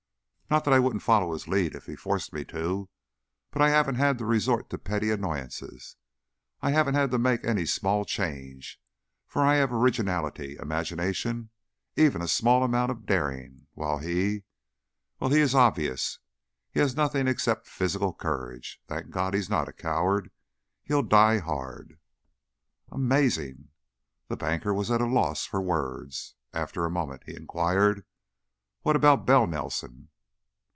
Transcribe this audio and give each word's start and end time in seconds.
Not 0.51 0.65
that 0.65 0.73
I 0.73 0.79
wouldn't 0.79 1.01
follow 1.01 1.31
his 1.31 1.47
lead 1.47 1.75
if 1.75 1.85
he 1.85 1.95
forced 1.95 2.33
me 2.33 2.43
to, 2.43 2.89
but 3.51 3.61
I 3.61 3.69
haven't 3.69 3.95
had 3.95 4.17
to 4.17 4.25
resort 4.25 4.69
to 4.71 4.77
petty 4.77 5.09
annoyances. 5.09 5.95
I 6.61 6.71
haven't 6.71 6.95
had 6.95 7.09
to 7.11 7.17
make 7.17 7.45
any 7.45 7.65
'small 7.65 8.03
change,' 8.03 8.77
for 9.25 9.43
I 9.45 9.55
have 9.55 9.71
originality, 9.71 10.57
imagination 10.59 11.51
even 11.95 12.21
a 12.21 12.27
small 12.27 12.65
amount 12.65 12.91
of 12.91 13.05
daring, 13.05 13.67
while 13.75 13.99
he 13.99 14.43
Well, 15.21 15.29
he 15.29 15.39
is 15.39 15.55
obvious. 15.55 16.19
He 16.69 16.81
has 16.81 16.97
nothing 16.97 17.29
except 17.29 17.65
physical 17.65 18.13
courage. 18.13 18.81
Thank 18.89 19.09
God, 19.09 19.33
he's 19.33 19.49
not 19.49 19.69
a 19.69 19.71
coward! 19.71 20.31
He'll 20.83 21.01
die 21.01 21.37
hard." 21.37 21.97
"Amazing!" 22.91 23.69
The 24.27 24.35
banker 24.35 24.73
was 24.73 24.91
at 24.91 24.99
a 24.99 25.05
loss 25.05 25.45
for 25.45 25.61
words. 25.61 26.35
After 26.51 26.83
a 26.83 26.91
moment, 26.91 27.23
he 27.25 27.37
inquired: 27.37 28.03
"What 28.81 28.97
about 28.97 29.25
Bell 29.25 29.47
Nelson?" 29.47 30.09